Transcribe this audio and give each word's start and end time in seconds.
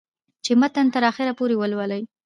چې 0.43 0.51
متن 0.61 0.85
تر 0.93 1.03
اخره 1.11 1.31
پورې 1.39 1.55
ولولي 1.57 2.01